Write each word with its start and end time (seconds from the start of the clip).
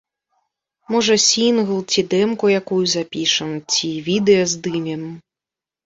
Можа, 0.95 1.17
сінгл 1.25 1.77
ці 1.95 2.01
дэмку 2.15 2.45
якую 2.59 2.83
запішам, 2.97 3.49
ці 3.71 3.95
відэа 4.13 4.53
здымем. 4.57 5.03